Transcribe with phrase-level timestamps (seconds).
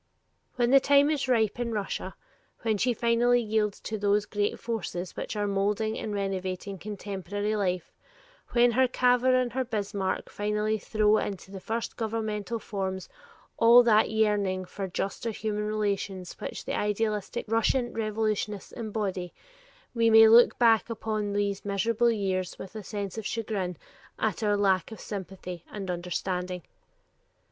[0.55, 2.15] When the time is ripe in Russia,
[2.63, 7.93] when she finally yields to those great forces which are molding and renovating contemporary life,
[8.49, 13.09] when her Cavour and her Bismark finally throw into the first governmental forms
[13.57, 19.35] all that yearning for juster human relations which the idealistic Russian revolutionists embody,
[19.93, 23.77] we may look back upon these "miserable years" with a sense of chagrin
[24.17, 26.63] at our lack of sympathy and understanding.